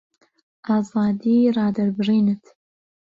ئازادی 0.67 1.35
ڕادەربڕینت 1.55 2.43